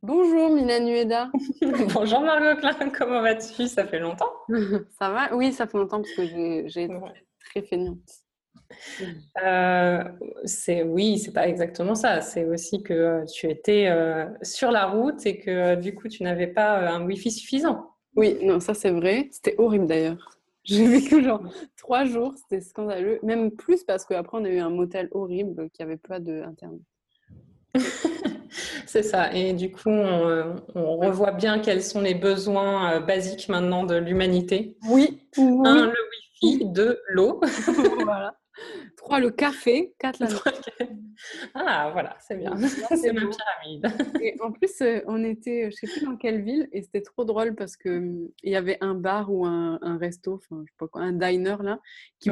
[0.00, 1.28] Bonjour Mina Nueda.
[1.92, 3.66] Bonjour Margot Klein, comment vas-tu?
[3.66, 4.30] Ça fait longtemps
[4.98, 5.34] Ça va?
[5.34, 6.24] Oui, ça fait longtemps parce que
[6.68, 6.94] j'ai été
[7.44, 7.98] très feignante.
[9.42, 10.04] Euh,
[10.44, 12.20] c'est oui, c'est pas exactement ça.
[12.20, 16.22] C'est aussi que euh, tu étais euh, sur la route et que du coup tu
[16.22, 17.90] n'avais pas un wifi suffisant.
[18.14, 19.28] Oui, non, ça c'est vrai.
[19.32, 20.38] C'était horrible d'ailleurs.
[20.62, 21.42] J'ai vécu genre
[21.76, 23.18] trois jours, c'était scandaleux.
[23.24, 26.82] Même plus parce qu'après on a eu un motel horrible qui avait pas d'internet.
[28.88, 29.34] C'est ça.
[29.34, 34.76] Et du coup, on, revoit bien quels sont les besoins euh, basiques maintenant de l'humanité.
[34.88, 35.20] Oui.
[35.36, 35.94] Un, le
[36.42, 36.64] wifi.
[36.64, 37.38] Deux, l'eau.
[38.02, 38.34] voilà.
[38.96, 39.94] Trois, le café.
[39.98, 40.28] Quatre, la
[41.54, 42.56] Ah, voilà, c'est bien.
[42.56, 43.92] c'est ma pyramide.
[44.22, 47.26] Et en plus, euh, on était, je sais plus dans quelle ville, et c'était trop
[47.26, 50.76] drôle parce que hum, il y avait un bar ou un, resto, enfin, je sais
[50.78, 51.78] pas quoi, un diner là,
[52.20, 52.30] qui,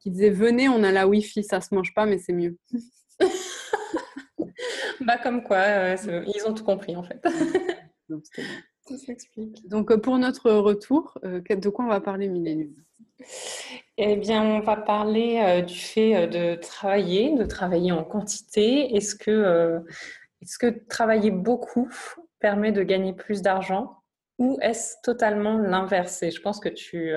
[0.00, 2.56] qui disait venez, on a la wifi, ça se mange pas, mais c'est mieux.
[5.00, 7.22] bah, comme quoi, ils ont tout compris en fait.
[8.08, 8.24] Donc,
[8.88, 9.68] Ça s'explique.
[9.68, 12.72] Donc, euh, pour notre retour, euh, de quoi on va parler, Milène?
[13.96, 18.96] Eh bien, on va parler euh, du fait de travailler, de travailler en quantité.
[18.96, 19.80] Est-ce que,
[20.40, 21.88] est-ce que travailler beaucoup
[22.40, 23.98] permet de gagner plus d'argent
[24.38, 26.24] ou est-ce totalement l'inverse?
[26.24, 27.12] Et je pense que tu,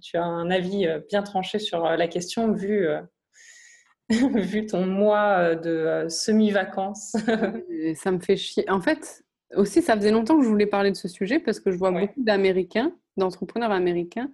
[0.00, 2.88] tu, as un avis bien tranché sur la question vu
[4.34, 7.16] vu ton mois euh, de euh, semi-vacances.
[7.94, 8.68] ça me fait chier.
[8.68, 11.70] En fait, aussi, ça faisait longtemps que je voulais parler de ce sujet parce que
[11.70, 14.30] je vois beaucoup d'Américains, d'entrepreneurs américains,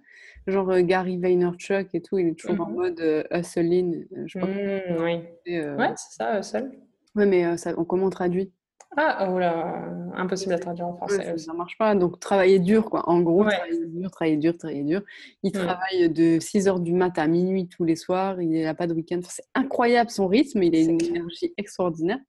[0.47, 2.75] genre euh, Gary Vaynerchuk et tout, il est toujours en mhm.
[2.75, 4.05] mode euh, hustling.
[4.25, 6.71] Je mmh, oui, ouais, c'est ça, hustle.
[7.15, 8.51] Ouais, mais ça, comment on traduit?
[8.95, 9.83] Ah, oh là,
[10.15, 11.37] impossible à traduire en français.
[11.37, 11.93] ça ne marche pas.
[11.93, 13.07] Donc, travailler dur, quoi.
[13.09, 15.01] En gros, travailler dur, travailler dur, travailler dur.
[15.43, 15.53] Il mm.
[15.53, 18.41] travaille de 6 heures du matin à minuit tous les soirs.
[18.41, 19.19] Il n'a pas de week-end.
[19.27, 20.63] c'est incroyable son rythme.
[20.63, 22.19] Il a une énergie extraordinaire.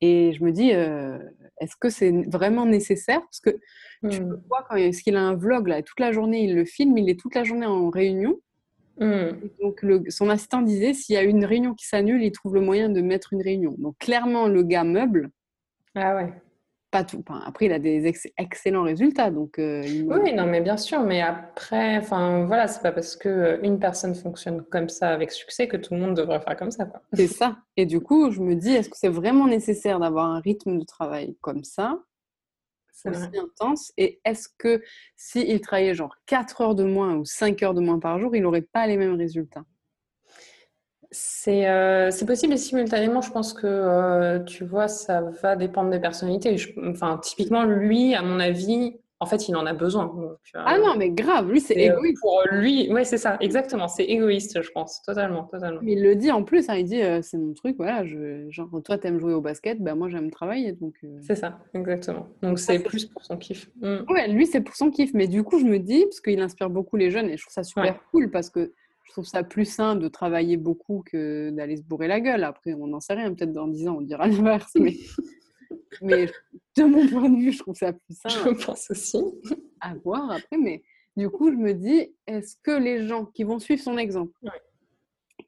[0.00, 1.18] Et je me dis, euh,
[1.60, 3.20] est-ce que c'est vraiment nécessaire?
[3.20, 3.50] Parce que
[4.10, 4.42] tu mm.
[4.48, 7.08] vois, quand est-ce qu'il a un vlog, là, toute la journée, il le filme, il
[7.08, 8.40] est toute la journée en réunion.
[8.98, 9.28] Mm.
[9.60, 12.60] Donc, le, son assistant disait, s'il y a une réunion qui s'annule, il trouve le
[12.60, 13.76] moyen de mettre une réunion.
[13.78, 15.30] Donc, clairement, le gars meuble.
[15.94, 16.32] Ah ouais.
[16.92, 17.24] Pas tout.
[17.46, 19.30] après, il a des excellents résultats.
[19.30, 21.00] Donc, euh, Oui, non, mais bien sûr.
[21.00, 25.78] Mais après, enfin, voilà, c'est pas parce qu'une personne fonctionne comme ça avec succès que
[25.78, 26.92] tout le monde devrait faire comme ça.
[27.14, 27.56] C'est ça.
[27.78, 30.84] Et du coup, je me dis, est-ce que c'est vraiment nécessaire d'avoir un rythme de
[30.84, 31.98] travail comme ça?
[32.92, 33.90] C'est aussi intense.
[33.96, 34.82] Et est-ce que
[35.16, 38.42] s'il travaillait genre 4 heures de moins ou 5 heures de moins par jour, il
[38.42, 39.64] n'aurait pas les mêmes résultats?
[41.48, 46.00] Euh, c'est possible et simultanément, je pense que euh, tu vois, ça va dépendre des
[46.00, 46.56] personnalités.
[46.86, 50.12] enfin, typiquement, lui, à mon avis, en fait, il en a besoin.
[50.18, 52.20] Euh, ah non, mais grave, lui, c'est égoïste.
[52.20, 53.86] Pour lui, ouais, c'est ça, exactement.
[53.86, 55.80] C'est égoïste, je pense, totalement, totalement.
[55.82, 58.98] Il le dit en plus, hein, il dit c'est mon truc, voilà, je, genre, toi,
[58.98, 60.72] t'aimes jouer au basket, ben moi, j'aime travailler.
[60.72, 60.94] donc.
[61.20, 62.26] C'est ça, exactement.
[62.42, 63.70] Donc, c'est plus pour son kiff.
[63.80, 63.98] Mm.
[64.08, 65.12] Ouais, lui, c'est pour son kiff.
[65.14, 67.54] Mais du coup, je me dis, parce qu'il inspire beaucoup les jeunes, et je trouve
[67.54, 68.72] ça super cool parce que
[69.12, 72.44] trouve ça plus sain de travailler beaucoup que d'aller se bourrer la gueule.
[72.44, 73.32] Après, on n'en sait rien.
[73.34, 74.72] Peut-être dans 10 ans, on dira l'inverse.
[74.74, 74.96] Mais,
[76.00, 76.26] mais
[76.76, 78.28] de mon point de vue, je trouve ça plus sain.
[78.28, 79.18] Je pense aussi.
[79.80, 80.58] À voir après.
[80.58, 80.82] Mais
[81.16, 84.32] du coup, je me dis, est-ce que les gens qui vont suivre son exemple,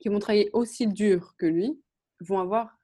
[0.00, 1.80] qui vont travailler aussi dur que lui,
[2.20, 2.78] vont avoir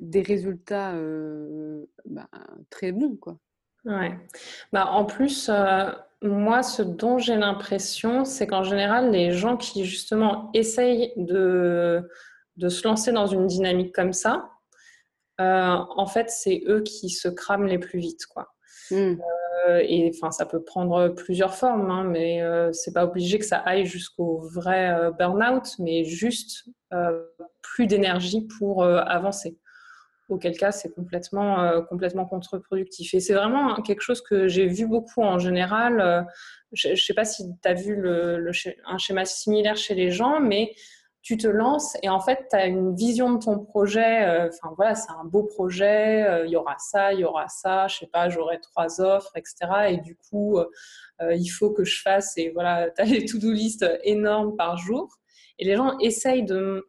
[0.00, 2.28] des résultats euh, bah,
[2.70, 3.38] très bons, quoi?
[3.84, 4.18] Ouais.
[4.72, 5.90] Bah, en plus, euh,
[6.22, 12.08] moi, ce dont j'ai l'impression, c'est qu'en général, les gens qui justement essayent de,
[12.56, 14.50] de se lancer dans une dynamique comme ça,
[15.40, 18.52] euh, en fait, c'est eux qui se crament les plus vite, quoi.
[18.90, 19.16] Hmm.
[19.68, 23.44] Euh, et enfin, ça peut prendre plusieurs formes, hein, mais euh, c'est pas obligé que
[23.46, 26.64] ça aille jusqu'au vrai burn-out, mais juste
[27.62, 29.58] plus d'énergie pour avancer
[30.30, 33.14] auquel cas c'est complètement, euh, complètement contre-productif.
[33.14, 36.00] Et c'est vraiment quelque chose que j'ai vu beaucoup en général.
[36.00, 36.22] Euh,
[36.72, 38.50] je ne sais pas si tu as vu le,
[38.86, 40.72] un schéma similaire chez les gens, mais
[41.22, 44.24] tu te lances et en fait, tu as une vision de ton projet.
[44.24, 46.44] Euh, enfin, voilà, c'est un beau projet.
[46.46, 47.88] Il y aura ça, il y aura ça.
[47.88, 49.56] Je sais pas, j'aurai trois offres, etc.
[49.90, 50.58] Et du coup,
[51.20, 52.38] il faut que je fasse.
[52.38, 55.20] Et voilà, tu as les to-do list énormes par jour.
[55.60, 56.88] Et les gens essayent de,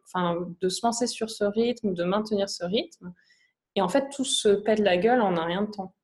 [0.60, 3.12] de se lancer sur ce rythme, de maintenir ce rythme.
[3.76, 5.94] Et en fait, tout se pète la gueule en un rien de temps.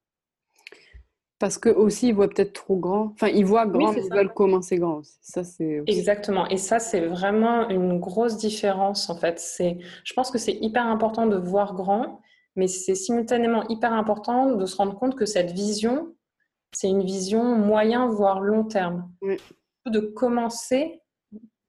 [1.39, 3.13] Parce que aussi, ils voient peut-être trop grand.
[3.15, 6.49] Enfin, ils voient grand, mais ils veulent commencer grand Ça, c'est Exactement.
[6.49, 9.39] Et ça, c'est vraiment une grosse différence, en fait.
[9.39, 12.21] C'est, je pense que c'est hyper important de voir grand,
[12.57, 16.13] mais c'est simultanément hyper important de se rendre compte que cette vision,
[16.73, 19.09] c'est une vision moyen, voire long terme.
[19.87, 21.01] De commencer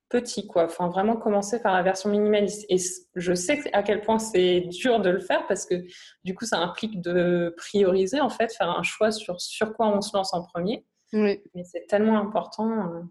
[0.10, 0.66] petit, quoi.
[0.66, 2.66] Enfin, vraiment commencer par la version minimaliste.
[2.70, 2.78] Et
[3.16, 5.76] je sais à quel point c'est dur de le faire parce que
[6.24, 10.02] du coup, ça implique de prioriser, en fait, faire un choix sur sur quoi on
[10.02, 10.86] se lance en premier.
[11.14, 11.42] Oui.
[11.56, 12.72] Mais c'est tellement important.
[12.72, 13.02] Euh.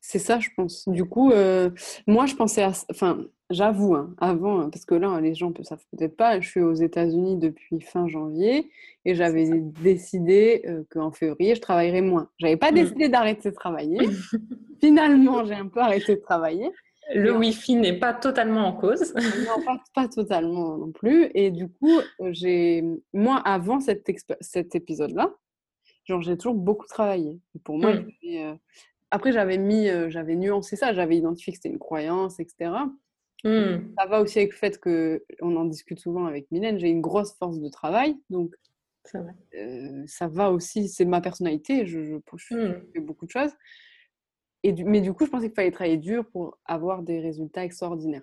[0.00, 0.88] C'est ça, je pense.
[0.88, 1.70] Du coup, euh,
[2.06, 2.72] moi, je pensais à.
[2.90, 6.60] Enfin, j'avoue, hein, avant, parce que là, les gens ne savent peut-être pas, je suis
[6.60, 8.70] aux États-Unis depuis fin janvier
[9.04, 9.48] et j'avais
[9.82, 12.28] décidé euh, qu'en février, je travaillerais moins.
[12.38, 12.74] Je n'avais pas mmh.
[12.74, 13.98] décidé d'arrêter de travailler.
[14.80, 16.70] Finalement, j'ai un peu arrêté de travailler.
[17.14, 19.14] Le Wi-Fi n'est pas totalement en cause.
[19.14, 21.30] non, pas, pas, totalement non plus.
[21.34, 22.00] Et du coup,
[22.30, 24.08] j'ai moi, avant cet,
[24.40, 25.30] cet épisode-là,
[26.04, 27.40] genre, j'ai toujours beaucoup travaillé.
[27.64, 28.56] pour moi, mmh
[29.12, 32.70] après, j'avais mis, euh, j'avais nuancé ça, j'avais identifié que c'était une croyance, etc.
[33.44, 33.92] Hmm.
[33.98, 37.00] Ça va aussi avec le fait que, on en discute souvent avec Mylène, j'ai une
[37.00, 38.54] grosse force de travail, donc
[39.54, 42.82] euh, ça va aussi, c'est ma personnalité, je, je, hmm.
[42.92, 43.50] fais beaucoup de choses.
[44.62, 48.22] Et mais du coup, je pensais qu'il fallait travailler dur pour avoir des résultats extraordinaires.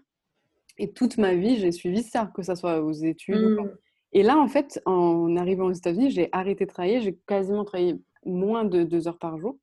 [0.78, 3.60] Et toute ma vie, j'ai suivi ça, que ce soit aux études.
[3.60, 3.72] Hmm.
[4.14, 8.00] Et là, en fait, en arrivant aux États-Unis, j'ai arrêté de travailler, j'ai quasiment travaillé
[8.26, 9.58] moins de deux heures par jour.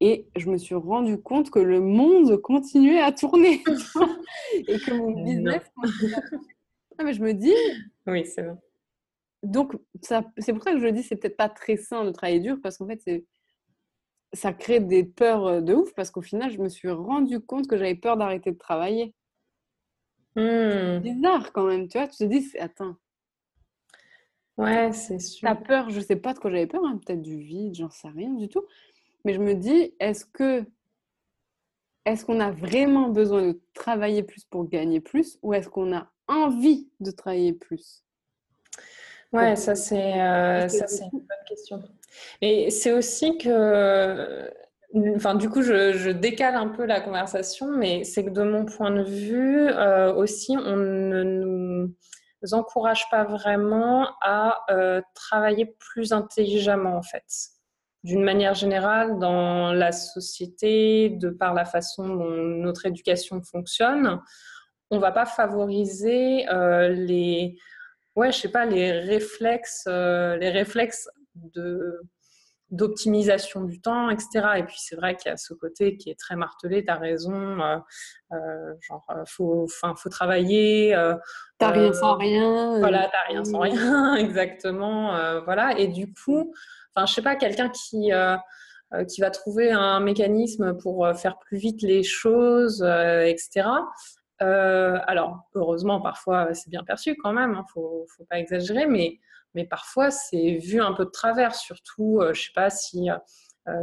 [0.00, 3.62] Et je me suis rendu compte que le monde continuait à tourner
[4.68, 6.54] et que mon business continuait à tourner.
[6.98, 7.54] Ah, mais je me dis.
[8.06, 8.56] Oui, c'est vrai.
[9.42, 12.58] Donc, c'est pour ça que je dis c'est peut-être pas très sain de travailler dur
[12.62, 13.00] parce qu'en fait,
[14.32, 17.68] ça crée des peurs euh, de ouf parce qu'au final, je me suis rendu compte
[17.68, 19.14] que j'avais peur d'arrêter de travailler.
[20.36, 21.02] C'est hmm.
[21.02, 22.08] bizarre quand même, tu vois.
[22.08, 22.96] Tu te dis, attends.
[24.58, 25.46] Ouais, c'est sûr.
[25.46, 28.08] T'as peur, je sais pas de quoi j'avais peur, hein, peut-être du vide, j'en sais
[28.08, 28.64] rien du tout.
[29.26, 30.64] Mais je me dis, est-ce que
[32.04, 36.06] est-ce qu'on a vraiment besoin de travailler plus pour gagner plus ou est-ce qu'on a
[36.28, 38.04] envie de travailler plus?
[39.32, 41.82] Ouais, ça c'est euh, une bonne question.
[42.40, 44.48] Et c'est aussi que,
[45.16, 48.92] enfin du coup je, décale un peu la conversation, mais c'est que de mon point
[48.92, 56.96] de vue euh, aussi, on ne nous encourage pas vraiment à euh, travailler plus intelligemment
[56.96, 57.55] en fait
[58.06, 64.20] d'une manière générale, dans la société, de par la façon dont notre éducation fonctionne,
[64.92, 67.58] on va pas favoriser euh, les,
[68.14, 72.00] ouais, je sais pas, les réflexes, euh, les réflexes de
[72.70, 74.46] d'optimisation du temps, etc.
[74.56, 76.96] Et puis c'est vrai qu'il y a ce côté qui est très martelé, tu as
[76.96, 80.96] raison, euh, genre faut, faut travailler.
[81.58, 82.78] t'as rien sans rien.
[82.80, 85.42] Voilà, t'as rien sans rien, exactement.
[85.44, 86.52] voilà, et du coup,
[86.96, 88.36] enfin, je sais pas, quelqu'un qui, euh,
[88.94, 93.68] euh, qui va trouver un mécanisme pour euh, faire plus vite les choses, etc.
[94.38, 98.86] alors, heureusement, parfois, c'est bien perçu quand même, il hein, ne faut, faut, pas exagérer,
[98.86, 99.18] mais,
[99.56, 103.08] mais parfois, c'est vu un peu de travers, surtout, je sais pas si,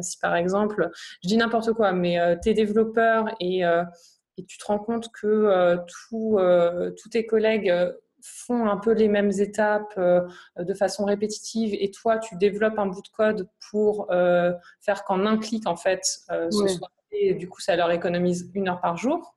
[0.02, 0.90] si par exemple,
[1.22, 3.64] je dis n'importe quoi, mais tu es développeur et,
[4.38, 5.78] et, tu te rends compte que
[6.10, 7.74] tous tes collègues
[8.24, 10.22] font un peu les mêmes étapes euh,
[10.58, 15.26] de façon répétitive et toi tu développes un bout de code pour euh, faire qu'en
[15.26, 18.80] un clic en fait euh, ce soit et du coup ça leur économise une heure
[18.80, 19.36] par jour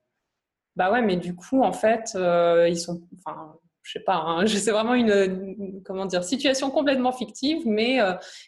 [0.77, 3.57] bah ouais mais du coup en fait ils sont enfin
[3.87, 7.99] je sais pas, hein, c'est vraiment une, comment dire situation complètement fictive, mais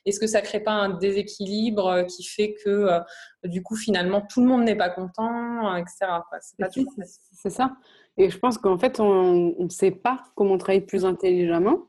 [0.05, 2.89] est-ce que ça crée pas un déséquilibre qui fait que
[3.45, 6.07] du coup finalement tout le monde n'est pas content, etc.
[7.33, 7.77] C'est ça.
[8.19, 11.87] Et je pense qu'en fait, on ne sait pas comment travailler plus intelligemment.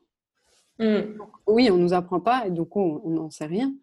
[0.78, 1.18] Mm.
[1.48, 3.74] Oui, on ne nous apprend pas et donc on n'en sait rien.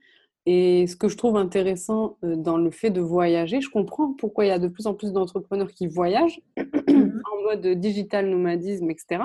[0.47, 4.45] Et ce que je trouve intéressant euh, dans le fait de voyager, je comprends pourquoi
[4.45, 7.21] il y a de plus en plus d'entrepreneurs qui voyagent mm.
[7.33, 9.25] en mode digital nomadisme, etc.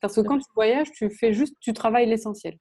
[0.00, 2.56] Parce que quand tu voyages, tu fais juste, tu travailles l'essentiel.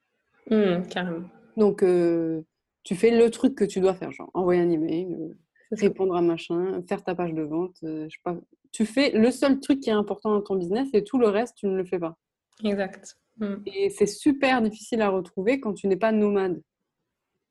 [0.50, 1.30] Mm, carrément.
[1.58, 2.42] Donc, euh,
[2.84, 5.34] tu fais le truc que tu dois faire, genre envoyer un email, euh,
[5.72, 8.36] répondre à machin, faire ta page de vente, je sais pas,
[8.72, 11.56] tu fais le seul truc qui est important dans ton business et tout le reste,
[11.58, 12.18] tu ne le fais pas.
[12.64, 13.18] Exact.
[13.38, 13.56] Hmm.
[13.66, 16.62] Et c'est super difficile à retrouver quand tu n'es pas nomade.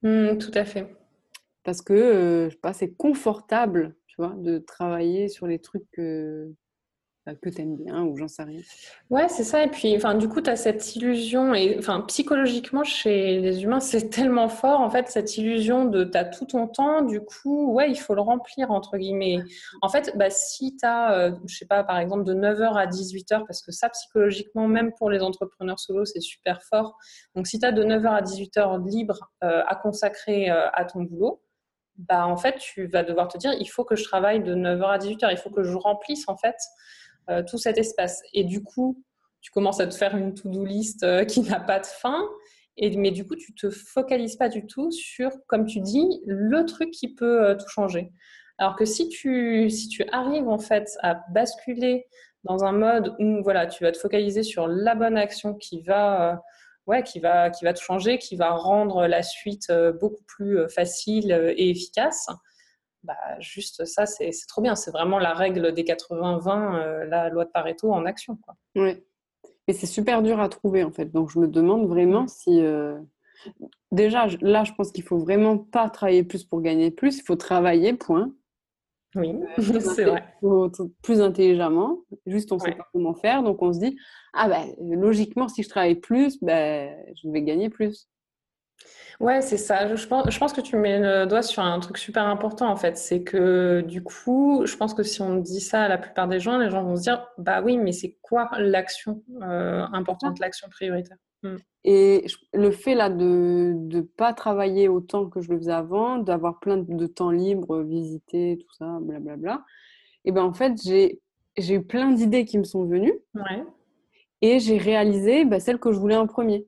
[0.03, 0.95] Hmm, tout à fait.
[1.65, 5.91] Parce que, euh, je sais pas, c'est confortable, tu vois, de travailler sur les trucs
[5.93, 6.53] que,
[7.35, 8.61] que tu aimes bien ou j'en sais rien.
[9.11, 9.65] Ouais, c'est ça.
[9.65, 13.81] Et puis, enfin, du coup, tu as cette illusion, et enfin, psychologiquement, chez les humains,
[13.81, 17.73] c'est tellement fort, en fait, cette illusion de tu as tout ton temps, du coup,
[17.73, 19.39] ouais, il faut le remplir, entre guillemets.
[19.83, 22.87] En fait, bah, si tu as, euh, je sais pas, par exemple, de 9h à
[22.87, 26.97] 18h, parce que ça, psychologiquement, même pour les entrepreneurs solo, c'est super fort.
[27.35, 31.03] Donc, si tu as de 9h à 18h libre euh, à consacrer euh, à ton
[31.03, 31.43] boulot,
[31.99, 34.85] bah, en fait, tu vas devoir te dire, il faut que je travaille de 9h
[34.85, 36.57] à 18h, il faut que je remplisse, en fait,
[37.31, 38.23] euh, tout cet espace.
[38.33, 39.03] Et du coup,
[39.41, 42.27] tu commences à te faire une to-do list euh, qui n'a pas de fin.
[42.77, 46.65] Et, mais du coup, tu te focalises pas du tout sur, comme tu dis, le
[46.65, 48.13] truc qui peut euh, tout changer.
[48.57, 52.07] Alors que si tu, si tu arrives en fait à basculer
[52.45, 56.43] dans un mode où voilà, tu vas te focaliser sur la bonne action qui va,
[56.87, 59.71] ouais, qui va, qui va te changer, qui va rendre la suite
[60.01, 62.27] beaucoup plus facile et efficace,
[63.03, 64.75] bah, juste ça, c'est trop bien.
[64.75, 68.37] C'est vraiment la règle des 80-20, la loi de Pareto en action.
[68.37, 68.55] Quoi.
[68.77, 69.03] Oui.
[69.67, 71.07] Et c'est super dur à trouver en fait.
[71.07, 72.63] Donc je me demande vraiment si.
[73.93, 77.19] Déjà, là, je pense qu'il faut vraiment pas travailler plus pour gagner plus.
[77.19, 78.33] Il faut travailler, point.
[79.15, 80.25] Oui, euh, c'est vrai.
[81.03, 83.99] Plus intelligemment, juste on ne sait pas comment faire, donc on se dit,
[84.35, 88.09] ah ben logiquement, si je travaille plus, ben, je vais gagner plus.
[89.21, 89.95] Ouais, c'est ça.
[89.95, 92.77] Je pense, je pense que tu mets le doigt sur un truc super important en
[92.77, 92.97] fait.
[92.97, 96.39] C'est que du coup, je pense que si on dit ça à la plupart des
[96.39, 100.69] gens, les gens vont se dire, bah oui, mais c'est quoi l'action euh, importante, l'action
[100.69, 101.57] prioritaire Mm.
[101.85, 106.59] Et le fait là de ne pas travailler autant que je le faisais avant, d'avoir
[106.61, 109.65] plein de temps libre, visiter, tout ça, blablabla,
[110.25, 111.21] et ben en fait, j'ai
[111.57, 113.19] eu plein d'idées qui me sont venues.
[114.41, 116.67] Et j'ai réalisé bah, celle que je voulais en premier.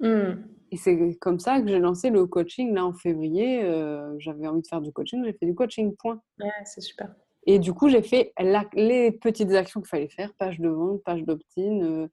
[0.00, 0.34] Mm.
[0.70, 3.62] Et c'est comme ça que j'ai lancé le coaching là en février.
[3.62, 6.20] Euh, j'avais envie de faire du coaching, j'ai fait du coaching, point.
[6.40, 7.14] Ouais, c'est super.
[7.46, 8.32] Et du coup, j'ai fait
[8.74, 12.08] les petites actions qu'il fallait faire, page de vente, page d'opt-in, euh,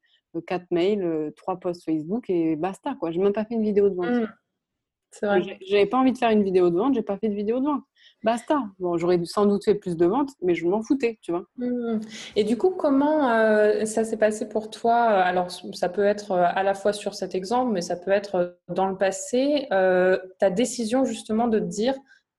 [0.45, 2.95] quatre mails, euh, trois posts Facebook et basta.
[2.99, 3.11] quoi.
[3.11, 4.09] J'ai même pas fait une vidéo de vente.
[4.09, 4.27] Mmh.
[5.13, 5.41] C'est vrai.
[5.67, 7.65] J'avais pas envie de faire une vidéo de vente, j'ai pas fait de vidéo de
[7.65, 7.83] vente.
[8.23, 8.63] Basta.
[8.79, 11.45] Bon, j'aurais sans doute fait plus de ventes, mais je m'en foutais, tu vois.
[11.57, 11.99] Mmh.
[12.35, 16.45] Et du coup, comment euh, ça s'est passé pour toi Alors, ça peut être euh,
[16.45, 19.67] à la fois sur cet exemple, mais ça peut être dans le passé.
[19.69, 21.95] ta décision justement de te dire,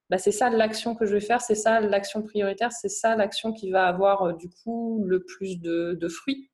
[0.09, 3.53] bah, c'est ça l'action que je vais faire, c'est ça l'action prioritaire, c'est ça l'action
[3.53, 6.49] qui va avoir du coup le plus de, de fruits?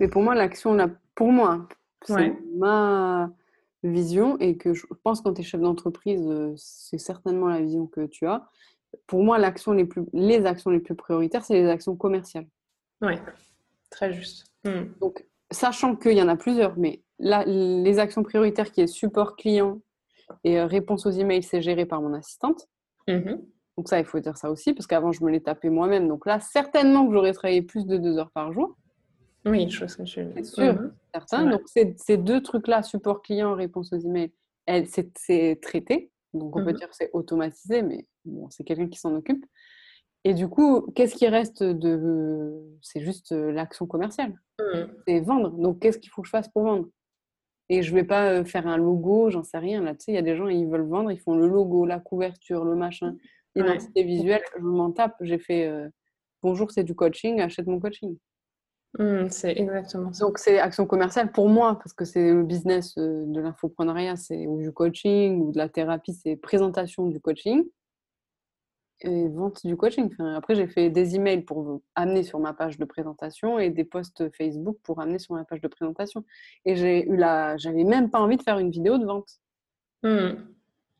[0.00, 0.76] Mais pour moi, l'action,
[1.14, 1.66] pour moi,
[2.04, 3.30] c'est ma
[3.82, 7.86] vision et que je pense quand tu es chef d'entreprise, euh, c'est certainement la vision
[7.86, 8.48] que tu as.
[9.06, 12.46] Pour moi, les, plus, les actions les plus prioritaires, c'est les actions commerciales.
[13.02, 13.14] Oui,
[13.90, 14.46] très juste.
[14.64, 14.86] Hmm.
[15.00, 19.36] Donc, sachant qu'il y en a plusieurs, mais là, les actions prioritaires qui est support
[19.36, 19.80] client
[20.44, 22.68] et euh, réponse aux emails, c'est géré par mon assistante.
[23.06, 23.40] Mm-hmm.
[23.76, 26.08] Donc ça, il faut dire ça aussi, parce qu'avant, je me l'ai tapé moi-même.
[26.08, 28.76] Donc là, certainement que j'aurais travaillé plus de deux heures par jour.
[29.44, 30.92] Oui, je sais C'est sûr, mhm.
[31.14, 31.46] certain.
[31.50, 34.32] Donc, ces deux trucs-là, support client, réponse aux emails,
[34.86, 36.10] c'est traité.
[36.34, 36.76] Donc, on peut mhm.
[36.76, 39.44] dire que c'est automatisé, mais bon, c'est quelqu'un qui s'en occupe.
[40.24, 42.60] Et du coup, qu'est-ce qui reste de.
[42.82, 44.34] C'est juste euh, l'action commerciale.
[44.60, 44.88] Mhm.
[45.06, 45.50] C'est vendre.
[45.50, 46.88] Donc, qu'est-ce qu'il faut que je fasse pour vendre?
[47.70, 49.82] Et je ne vais pas euh, faire un logo, j'en sais rien.
[49.82, 51.86] Là, tu sais, il y a des gens, ils veulent vendre, ils font le logo,
[51.86, 53.16] la couverture, le machin,
[53.54, 54.42] l'identité visuelle.
[54.58, 55.16] Je m'en tape.
[55.20, 55.88] J'ai fait euh,
[56.40, 58.16] Bonjour, c'est du coaching, achète mon coaching.
[58.98, 60.24] Mmh, c'est exactement ça.
[60.24, 64.46] Donc, c'est action commerciale pour moi, parce que c'est le business euh, de l'infoprenariat, c'est
[64.46, 67.64] ou du coaching ou de la thérapie, c'est présentation du coaching
[69.00, 70.10] et vente du coaching.
[70.34, 74.28] après, j'ai fait des emails pour amener sur ma page de présentation et des posts
[74.36, 76.24] Facebook pour amener sur ma page de présentation.
[76.64, 79.30] Et j'ai eu la, j'avais même pas envie de faire une vidéo de vente.
[80.02, 80.30] Mmh.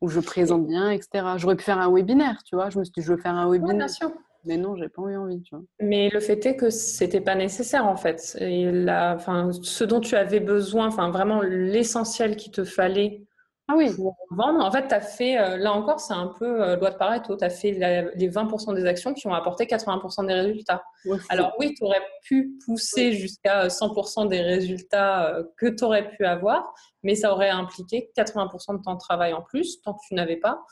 [0.00, 1.26] Où je présente bien, etc.
[1.38, 2.70] J'aurais pu faire un webinaire, tu vois.
[2.70, 3.76] Je me suis dit, je veux faire un webinaire.
[3.76, 4.12] bien sûr.
[4.44, 5.64] Mais non, j'ai pas eu envie, tu vois.
[5.80, 8.36] Mais le fait est que c'était pas nécessaire en fait.
[8.40, 13.22] Et la, enfin, ce dont tu avais besoin, enfin vraiment l'essentiel qu'il te fallait
[13.70, 13.94] ah oui.
[13.94, 16.90] pour vendre, en fait, tu as fait, euh, là encore, c'est un peu euh, loi
[16.90, 20.82] de Pareto, tu as fait les 20% des actions qui ont apporté 80% des résultats.
[21.28, 26.24] Alors oui, tu aurais pu pousser jusqu'à 100% des résultats euh, que tu aurais pu
[26.24, 30.38] avoir, mais ça aurait impliqué 80% de ton travail en plus, tant que tu n'avais
[30.38, 30.64] pas.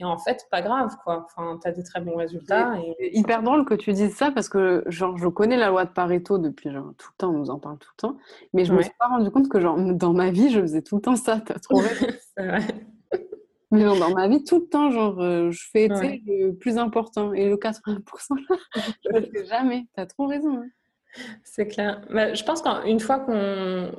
[0.00, 1.26] Et en fait, pas grave, quoi.
[1.26, 2.74] Enfin, tu as des très bons résultats.
[2.98, 3.18] Et...
[3.18, 6.38] Hyper drôle que tu dises ça parce que, genre, je connais la loi de Pareto
[6.38, 8.16] depuis genre, tout le temps, on nous en parle tout le temps.
[8.54, 10.96] Mais je me suis pas rendu compte que, genre, dans ma vie, je faisais tout
[10.96, 11.42] le temps ça.
[11.44, 12.06] Tu as trop raison.
[13.72, 17.34] Mais genre, dans ma vie, tout le temps, genre, euh, je fais le plus important.
[17.34, 18.00] Et le 80%,
[18.48, 19.86] là, je le fais jamais.
[19.94, 20.62] Tu as trop raison.
[20.62, 21.22] Hein.
[21.44, 22.00] C'est clair.
[22.08, 23.92] Mais je pense qu'une fois qu'on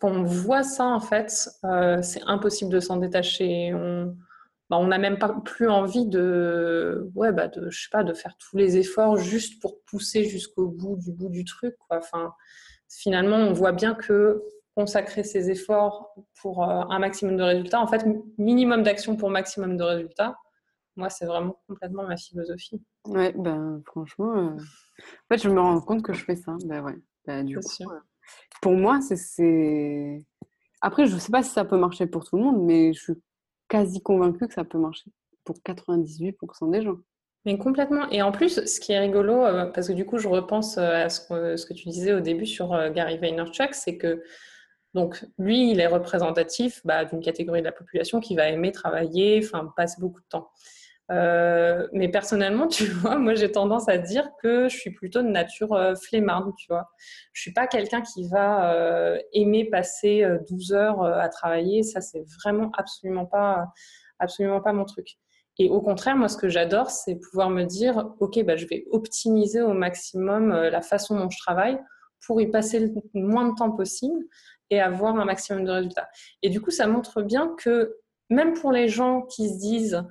[0.00, 3.72] qu'on voit ça, en fait, euh, c'est impossible de s'en détacher.
[3.74, 4.16] On
[4.70, 8.14] bah, on n'a même pas plus envie de, ouais, bah de, je sais pas, de
[8.14, 11.76] faire tous les efforts juste pour pousser jusqu'au bout du bout du truc.
[11.88, 11.98] Quoi.
[11.98, 12.32] Enfin,
[12.88, 14.40] finalement, on voit bien que
[14.76, 18.06] consacrer ses efforts pour euh, un maximum de résultats, en fait,
[18.38, 20.36] minimum d'action pour maximum de résultats,
[20.94, 22.80] moi, c'est vraiment complètement ma philosophie.
[23.06, 26.56] Ouais, ben franchement, euh, en fait, je me rends compte que je fais ça.
[26.64, 26.96] Ben ouais,
[27.26, 27.98] ben, du coup, euh,
[28.62, 30.24] pour moi, c'est.
[30.80, 33.00] Après, je ne sais pas si ça peut marcher pour tout le monde, mais je
[33.00, 33.14] suis
[33.70, 35.10] quasi convaincu que ça peut marcher
[35.44, 36.98] pour 98% des gens.
[37.46, 38.10] Mais complètement.
[38.10, 41.06] Et en plus, ce qui est rigolo, euh, parce que du coup, je repense euh,
[41.06, 44.22] à ce que, tu disais au début sur euh, Gary Vaynerchuk, c'est que
[44.92, 49.40] donc lui, il est représentatif bah, d'une catégorie de la population qui va aimer travailler,
[49.42, 50.50] enfin passer beaucoup de temps.
[51.10, 55.28] Euh, mais personnellement, tu vois, moi j'ai tendance à dire que je suis plutôt de
[55.28, 56.90] nature euh, flemmarde, tu vois.
[57.32, 62.22] Je suis pas quelqu'un qui va euh, aimer passer 12 heures à travailler, ça c'est
[62.42, 63.66] vraiment absolument pas,
[64.18, 65.16] absolument pas mon truc.
[65.58, 68.86] Et au contraire, moi ce que j'adore, c'est pouvoir me dire, ok, bah, je vais
[68.90, 71.78] optimiser au maximum la façon dont je travaille
[72.26, 74.24] pour y passer le moins de temps possible
[74.70, 76.08] et avoir un maximum de résultats.
[76.42, 77.96] Et du coup, ça montre bien que
[78.30, 80.04] même pour les gens qui se disent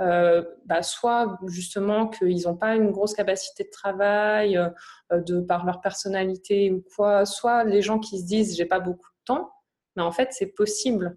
[0.00, 4.68] euh, bah, soit justement qu'ils n'ont pas une grosse capacité de travail euh,
[5.10, 9.08] de par leur personnalité ou quoi, soit les gens qui se disent j'ai pas beaucoup
[9.08, 9.50] de temps,
[9.96, 11.16] mais en fait c'est possible.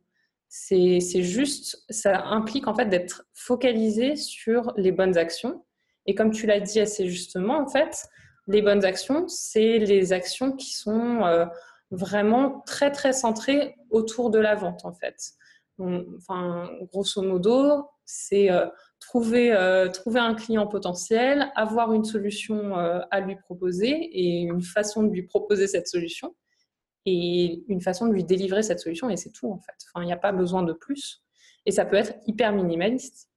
[0.51, 5.63] C'est juste, ça implique en fait d'être focalisé sur les bonnes actions.
[6.07, 8.07] Et comme tu l'as dit assez justement, en fait,
[8.47, 11.45] les bonnes actions, c'est les actions qui sont euh,
[11.91, 15.33] vraiment très très centrées autour de la vente en fait.
[15.79, 18.67] Enfin, grosso modo, c'est euh,
[18.99, 24.61] trouver, euh, trouver un client potentiel, avoir une solution euh, à lui proposer et une
[24.61, 26.35] façon de lui proposer cette solution
[27.05, 29.75] et une façon de lui délivrer cette solution et c'est tout en fait.
[29.93, 31.23] Enfin, il n'y a pas besoin de plus
[31.65, 33.29] et ça peut être hyper minimaliste.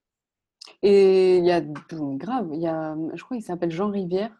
[0.82, 4.32] Et il y a grave, il y a, je crois qu'il s'appelle Jean Rivière.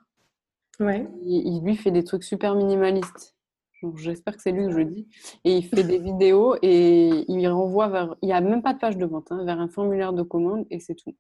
[0.81, 1.07] Ouais.
[1.23, 3.37] il, lui fait des trucs super minimalistes.
[3.97, 5.09] J'espère que c'est lui que je dis.
[5.45, 8.17] Et il fait des vidéos et il renvoie vers.
[8.23, 10.67] Il n'y a même pas de page de vente, hein, vers un formulaire de commande
[10.71, 11.15] et c'est tout.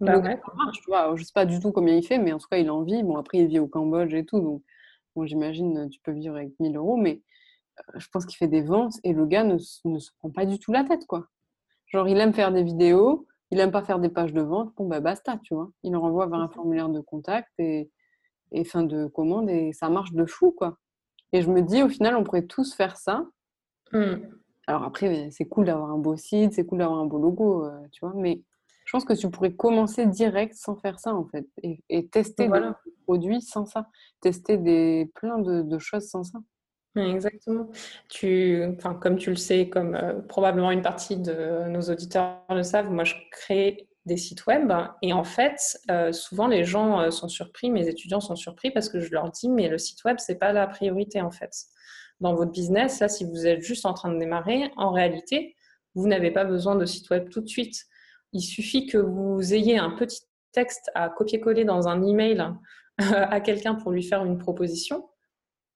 [0.00, 2.68] Bah je ne sais pas du tout combien il fait, mais en tout cas, il
[2.68, 3.02] a envie.
[3.02, 4.40] Bon, après, il vit au Cambodge et tout.
[4.40, 4.62] Donc,
[5.14, 7.22] bon, j'imagine tu peux vivre avec 1000 euros, mais
[7.80, 9.80] euh, je pense qu'il fait des ventes et le gars ne, se
[10.18, 11.26] prend pas du tout la tête, quoi.
[11.86, 14.74] Genre, il aime faire des vidéos, il aime pas faire des pages de vente.
[14.76, 15.70] Bon, bah basta, tu vois.
[15.82, 17.90] Il renvoie vers un formulaire de contact et,
[18.52, 20.78] et fin de commande et ça marche de fou, quoi.
[21.32, 23.26] Et je me dis, au final, on pourrait tous faire ça.
[23.92, 24.16] Hmm.
[24.66, 27.70] Alors après, c'est cool d'avoir un beau site, c'est cool d'avoir un beau logo, euh,
[27.92, 28.42] tu vois, mais
[28.84, 32.60] je pense que tu pourrais commencer direct sans faire ça, en fait, et, tester des
[33.04, 33.88] produits sans ça,
[34.20, 36.38] tester des, plein de, choses sans ça.
[36.96, 37.68] Exactement.
[38.08, 42.62] Tu, enfin, comme tu le sais, comme euh, probablement une partie de nos auditeurs le
[42.62, 44.72] savent, moi je crée des sites web.
[45.02, 48.88] Et en fait, euh, souvent les gens euh, sont surpris, mes étudiants sont surpris parce
[48.88, 51.52] que je leur dis, mais le site web, c'est pas la priorité en fait.
[52.20, 55.54] Dans votre business, là, si vous êtes juste en train de démarrer, en réalité,
[55.94, 57.84] vous n'avez pas besoin de site web tout de suite.
[58.32, 62.42] Il suffit que vous ayez un petit texte à copier-coller dans un email
[62.98, 65.08] à quelqu'un pour lui faire une proposition.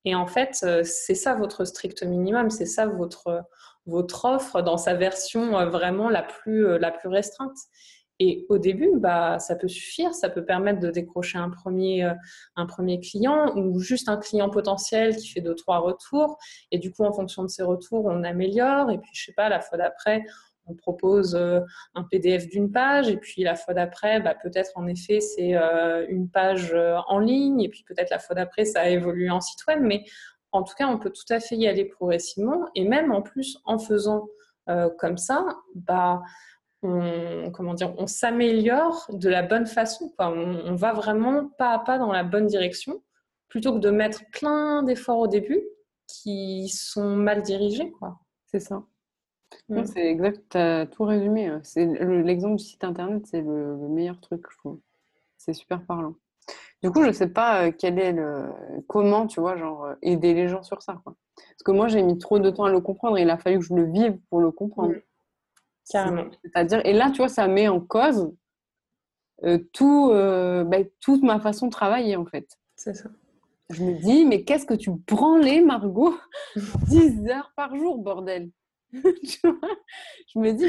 [0.07, 3.43] Et en fait, euh, c'est ça votre strict minimum, c'est ça votre,
[3.85, 7.57] votre offre dans sa version vraiment la plus, la plus restreinte.
[8.23, 12.13] Et au début, bah, ça peut suffire, ça peut permettre de décrocher un premier, euh,
[12.55, 16.37] un premier client ou juste un client potentiel qui fait deux, trois retours.
[16.71, 18.91] Et du coup, en fonction de ces retours, on améliore.
[18.91, 20.23] Et puis, je sais pas, la fois d'après,
[20.67, 21.61] on propose euh,
[21.95, 23.09] un PDF d'une page.
[23.09, 26.77] Et puis, la fois d'après, bah, peut-être en effet, c'est euh, une page
[27.09, 27.63] en ligne.
[27.63, 29.81] Et puis, peut-être la fois d'après, ça a évolué en site web.
[29.81, 30.05] Mais
[30.53, 32.67] en tout cas, on peut tout à fait y aller progressivement.
[32.75, 34.29] Et même en plus, en faisant
[34.99, 36.21] comme ça, bah,
[36.83, 40.13] on, comment dire, on s'améliore de la bonne façon.
[40.19, 43.03] On, va vraiment pas à pas dans la bonne direction,
[43.49, 45.63] plutôt que de mettre plein d'efforts au début
[46.07, 47.93] qui sont mal dirigés.
[48.47, 48.83] C'est ça.
[49.69, 49.85] Mm.
[49.85, 51.47] C'est exact, tu as tout résumé.
[51.47, 51.61] Hein.
[51.63, 54.81] C'est l'exemple du site internet, c'est le, meilleur truc, je trouve.
[55.37, 56.15] C'est super parlant.
[56.83, 58.47] Du coup, je sais pas euh, quel est le
[58.87, 61.01] comment, tu vois, genre euh, aider les gens sur ça.
[61.05, 63.59] Parce que moi, j'ai mis trop de temps à le comprendre et il a fallu
[63.59, 64.93] que je le vive pour le comprendre.
[64.93, 65.03] Mm.
[65.91, 66.31] Carrément.
[66.45, 68.33] C'est-à-dire, et là, tu vois, ça met en cause
[69.45, 72.47] euh, tout, euh, ben, toute ma façon de travailler, en fait.
[72.77, 73.11] C'est ça.
[73.71, 76.15] Je me dis, mais qu'est-ce que tu branlais, Margot
[76.89, 78.51] 10 heures par jour, bordel
[78.93, 79.71] tu vois
[80.35, 80.67] Je me dis,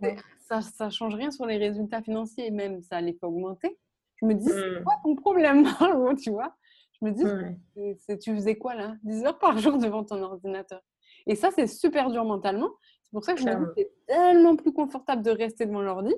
[0.00, 3.78] mais ça ne change rien sur les résultats financiers, même ça allait pas augmenter.
[4.16, 4.84] Je me dis, c'est hmm.
[4.84, 6.54] quoi ton problème, Margot, tu vois?
[7.00, 10.80] Je me dis, tu faisais quoi là 10 heures par jour devant ton ordinateur?
[11.26, 12.70] Et ça, c'est super dur mentalement.
[13.02, 16.14] C'est pour ça que je me dis c'est tellement plus confortable de rester devant l'ordi.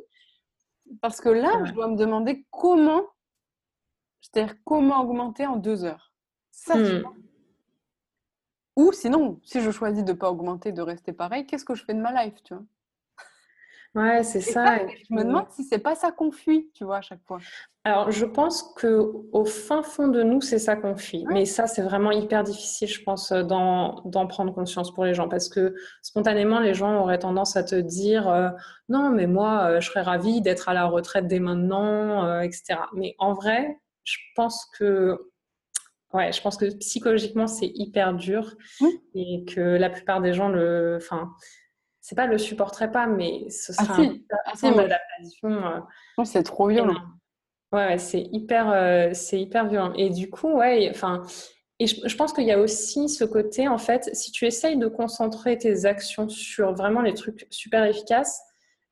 [1.01, 3.05] Parce que là, je dois me demander comment,
[4.21, 6.13] c'est-à-dire comment augmenter en deux heures.
[6.51, 7.05] Ça, hmm.
[8.77, 11.85] Ou sinon, si je choisis de ne pas augmenter, de rester pareil, qu'est-ce que je
[11.85, 12.65] fais de ma life, tu vois?
[13.95, 14.79] Ouais, c'est ça.
[14.87, 17.39] je me demande si c'est pas ça qu'on fuit, tu vois, à chaque fois.
[17.83, 21.25] Alors, je pense que au fin fond de nous, c'est ça qu'on fuit.
[21.29, 25.49] Mais ça, c'est vraiment hyper difficile, je pense, d'en prendre conscience pour les gens, parce
[25.49, 28.51] que spontanément, les gens auraient tendance à te dire euh,
[28.89, 32.81] non, mais moi, euh, je serais ravie d'être à la retraite dès maintenant, euh, etc.
[32.95, 35.19] Mais en vrai, je pense que
[36.13, 38.57] Ouais, je pense que psychologiquement, c'est hyper dur
[39.15, 41.31] et que la plupart des gens le, enfin,
[42.11, 44.11] c'est pas le supporterait pas, mais ce ah, serait
[44.45, 44.67] ah, si.
[44.67, 45.63] un d'adaptation.
[46.25, 47.01] c'est trop violent.
[47.71, 49.93] Ouais, c'est hyper, c'est hyper violent.
[49.95, 51.23] Et du coup, ouais, enfin,
[51.79, 54.89] et je, pense qu'il y a aussi ce côté, en fait, si tu essayes de
[54.89, 58.43] concentrer tes actions sur vraiment les trucs super efficaces,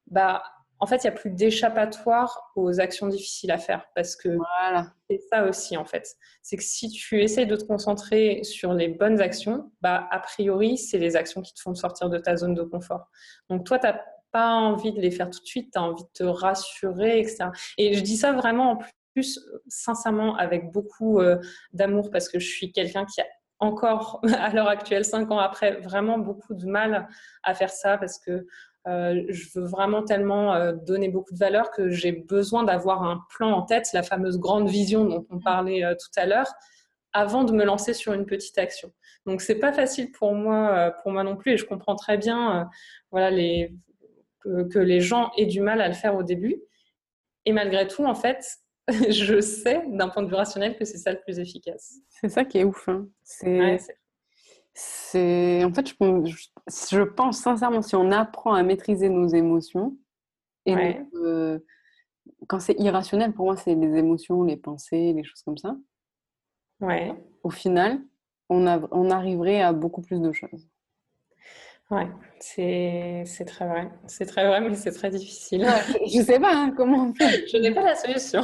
[0.06, 0.44] bah,
[0.80, 3.86] en fait, il n'y a plus d'échappatoire aux actions difficiles à faire.
[3.94, 4.92] Parce que voilà.
[5.08, 6.16] c'est ça aussi, en fait.
[6.42, 10.78] C'est que si tu essayes de te concentrer sur les bonnes actions, bah, a priori,
[10.78, 13.08] c'est les actions qui te font sortir de ta zone de confort.
[13.50, 13.98] Donc, toi, tu n'as
[14.30, 17.46] pas envie de les faire tout de suite, tu as envie de te rassurer, etc.
[17.76, 18.78] Et je dis ça vraiment en
[19.14, 21.38] plus sincèrement avec beaucoup euh,
[21.72, 23.26] d'amour parce que je suis quelqu'un qui a
[23.58, 27.08] encore à l'heure actuelle, cinq ans après, vraiment beaucoup de mal
[27.42, 28.46] à faire ça parce que
[28.86, 33.20] euh, je veux vraiment tellement euh, donner beaucoup de valeur que j'ai besoin d'avoir un
[33.28, 36.50] plan en tête, la fameuse grande vision dont on parlait tout à l'heure,
[37.12, 38.92] avant de me lancer sur une petite action.
[39.26, 42.68] Donc c'est pas facile pour moi, pour moi non plus, et je comprends très bien,
[43.10, 43.74] voilà, les,
[44.40, 46.62] que, que les gens aient du mal à le faire au début.
[47.44, 48.58] Et malgré tout, en fait,
[49.10, 51.96] je sais d'un point de vue rationnel que c'est ça le plus efficace.
[52.08, 52.88] C'est ça qui est ouf.
[52.88, 53.08] Hein.
[53.22, 53.78] C'est,
[55.14, 59.96] en fait, je, je, pense sincèrement, si on apprend à maîtriser nos émotions,
[60.66, 61.58] et euh,
[62.46, 65.76] quand c'est irrationnel, pour moi, c'est les émotions, les pensées, les choses comme ça.
[66.80, 67.14] Ouais.
[67.42, 68.00] Au final,
[68.48, 70.68] on, a, on arriverait à beaucoup plus de choses.
[71.90, 72.06] Ouais,
[72.38, 73.90] c'est très vrai.
[74.06, 75.66] C'est très vrai, mais c'est très difficile.
[76.06, 77.46] je ne sais pas hein, comment on fait.
[77.48, 78.42] je n'ai pas la solution.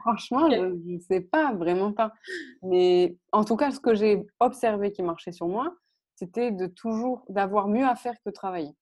[0.00, 2.12] franchement, je ne sais pas, vraiment pas.
[2.62, 5.74] Mais en tout cas, ce que j'ai observé qui marchait sur moi,
[6.14, 8.74] c'était de toujours d'avoir mieux à faire que travailler.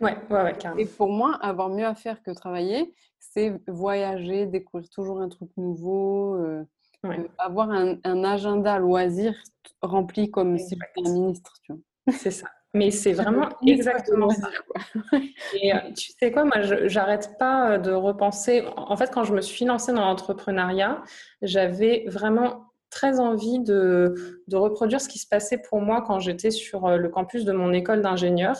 [0.00, 0.80] Ouais, ouais, ouais, carrément.
[0.80, 5.50] Et pour moi, avoir mieux à faire que travailler, c'est voyager, découvrir toujours un truc
[5.56, 6.64] nouveau, euh,
[7.04, 9.34] euh, avoir un, un, agenda loisir
[9.80, 12.14] rempli comme si j'étais un ministre, tu vois.
[12.16, 12.48] C'est ça.
[12.74, 14.48] Mais c'est vraiment exactement ça.
[15.54, 18.64] Et euh, tu sais quoi, moi, j'arrête pas euh, de repenser.
[18.76, 21.02] En fait, quand je me suis lancée dans l'entrepreneuriat,
[21.42, 26.50] j'avais vraiment très envie de, de, reproduire ce qui se passait pour moi quand j'étais
[26.50, 28.56] sur euh, le campus de mon école d'ingénieur,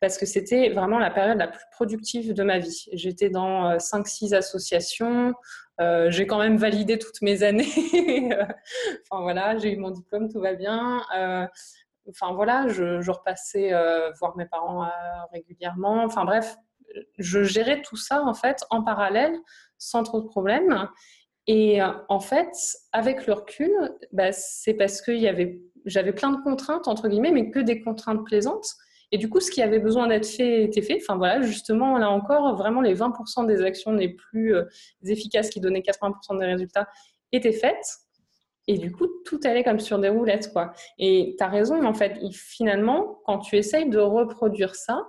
[0.00, 2.86] parce que c'était vraiment la période la plus productive de ma vie.
[2.92, 5.32] J'étais dans 5-6 associations,
[6.08, 7.64] j'ai quand même validé toutes mes années.
[9.10, 11.00] enfin voilà, j'ai eu mon diplôme, tout va bien.
[11.16, 11.46] Euh,
[12.08, 14.88] enfin voilà, je, repassais euh, voir mes parents euh,
[15.32, 16.04] régulièrement.
[16.04, 16.56] Enfin bref,
[17.18, 19.34] je gérais tout ça en fait en parallèle
[19.78, 20.88] sans trop de problèmes.
[21.46, 22.52] Et euh, en fait,
[22.92, 23.72] avec le recul,
[24.12, 25.12] bah, c'est parce que
[25.84, 28.66] j'avais plein de contraintes entre guillemets, mais que des contraintes plaisantes.
[29.12, 30.98] Et du coup, ce qui avait besoin d'être fait était fait.
[31.00, 34.56] Enfin voilà, justement, là encore, vraiment les 20% des actions les plus
[35.04, 36.88] efficaces qui donnaient 80% des résultats
[37.30, 38.05] étaient faites.
[38.68, 40.72] Et du coup, tout allait comme sur des roulettes, quoi.
[40.98, 45.06] Et tu as raison, en fait, finalement, quand tu essayes de reproduire ça,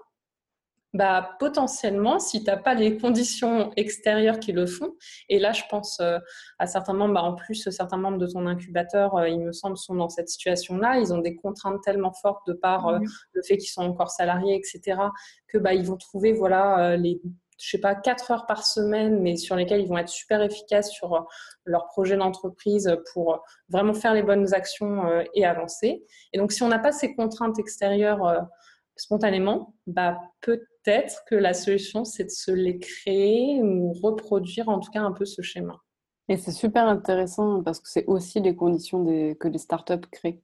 [0.94, 4.96] bah, potentiellement, si tu n'as pas les conditions extérieures qui le font,
[5.30, 6.18] et là, je pense euh,
[6.60, 9.78] à certains membres, bah, en plus, certains membres de ton incubateur, euh, il me semble,
[9.78, 10.98] sont dans cette situation-là.
[11.00, 13.00] Ils ont des contraintes tellement fortes de par euh,
[13.34, 15.00] le fait qu'ils sont encore salariés, etc.,
[15.48, 17.22] que bah, ils vont trouver voilà, les
[17.60, 20.92] je sais pas, quatre heures par semaine, mais sur lesquelles ils vont être super efficaces
[20.92, 21.22] sur euh,
[21.66, 23.38] leur projet d'entreprise pour euh,
[23.70, 26.06] vraiment faire les bonnes actions euh, et avancer.
[26.34, 28.48] Et donc, si on n'a pas ces contraintes extérieures
[28.96, 34.92] spontanément, bah, peut-être que la solution, c'est de se les créer ou reproduire en tout
[34.92, 35.82] cas un peu ce schéma.
[36.30, 40.42] Et c'est super intéressant parce que c'est aussi les conditions que les startups créent.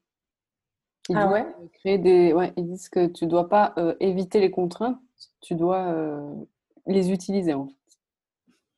[1.13, 1.45] ah ouais?
[1.73, 2.34] créer des...
[2.34, 4.97] ouais Ils disent que tu ne dois pas éviter les contraintes,
[5.41, 5.93] tu dois
[6.86, 7.74] les utiliser en fait.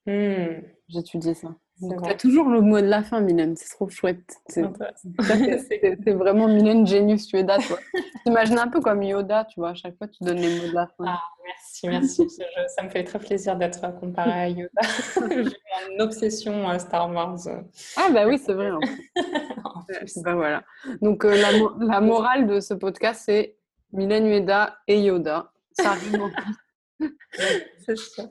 [0.08, 0.62] Hmm.
[0.88, 1.56] J'étudiais ça.
[1.78, 3.58] Tu as toujours le mot de la fin, Mylène.
[3.58, 4.38] C'est trop chouette.
[4.48, 4.62] C'est
[6.14, 7.78] vraiment Mylène Genius Yoda, toi.
[8.24, 9.72] T'imagines un peu comme Yoda, tu vois.
[9.72, 11.04] À chaque fois, tu donnes les mots de la fin.
[11.06, 12.30] Ah, merci, merci.
[12.68, 14.82] ça me fait très plaisir d'être comparée à Yoda.
[15.30, 17.40] J'ai une obsession à Star Wars.
[17.98, 18.72] Ah, bah oui, c'est vrai.
[18.72, 18.80] En
[20.24, 20.64] bah, voilà.
[21.02, 21.52] Donc, euh, la,
[21.86, 23.58] la, morale de ce podcast, c'est
[23.92, 25.52] Mylène Yoda et Yoda.
[25.74, 26.22] Ça arrive
[27.86, 28.30] c'est ça.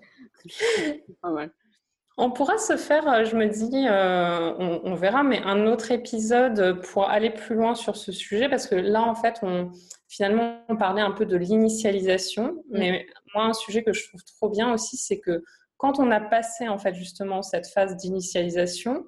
[2.17, 6.81] On pourra se faire, euh, je me dis, euh, on, verra, mais un autre épisode
[6.83, 9.73] pour aller plus loin sur ce sujet, parce que là, en fait, on,
[10.09, 12.79] finalement, on parlait un peu de l'initialisation, mm.
[12.79, 15.43] mais moi, un sujet que je trouve trop bien aussi, c'est que
[15.77, 19.05] quand on a passé, en fait, justement, cette phase d'initialisation,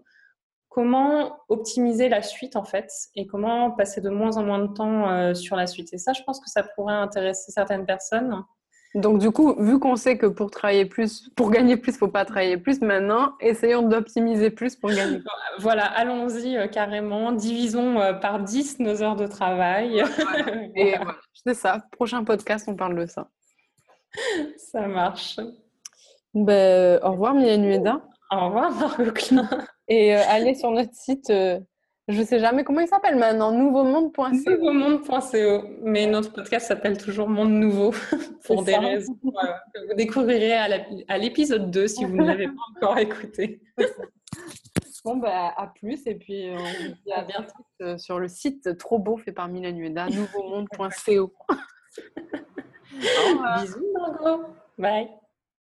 [0.68, 5.08] comment optimiser la suite, en fait, et comment passer de moins en moins de temps
[5.08, 5.92] euh, sur la suite?
[5.94, 8.44] Et ça, je pense que ça pourrait intéresser certaines personnes.
[8.96, 12.24] Donc du coup, vu qu'on sait que pour travailler plus, pour gagner plus, faut pas
[12.24, 15.28] travailler plus, maintenant, essayons d'optimiser plus pour gagner plus.
[15.58, 20.02] Voilà, allons-y euh, carrément, divisons euh, par 10 nos heures de travail.
[20.74, 21.82] Et voilà, c'est ça.
[21.92, 23.28] Prochain podcast, on parle de ça.
[24.56, 25.36] Ça marche.
[26.32, 28.00] Ben, au revoir Mia Nueda.
[28.30, 29.48] Au revoir Margot Klein.
[29.88, 31.30] Et euh, allez sur notre site
[32.08, 34.30] je sais jamais comment il s'appelle maintenant, nouveaumonde.co.
[34.30, 35.68] Nouveaumonde.co.
[35.82, 37.92] Mais notre podcast s'appelle toujours Monde Nouveau
[38.44, 42.98] pour des raisons que vous découvrirez à l'épisode 2 si vous ne l'avez pas encore
[42.98, 43.60] écouté.
[45.04, 48.76] Bon, bah, à plus et puis on vous dit à bientôt euh, sur le site
[48.76, 51.32] trop beau fait par Milan Ueda, nouveaumonde.co.
[52.90, 54.46] Bisous Margot.
[54.76, 55.08] Bye.